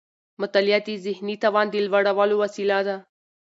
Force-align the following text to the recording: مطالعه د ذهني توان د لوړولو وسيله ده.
مطالعه 0.41 0.79
د 0.85 0.89
ذهني 1.05 1.35
توان 1.43 1.67
د 1.71 1.75
لوړولو 1.85 2.35
وسيله 2.43 2.77
ده. 2.87 2.95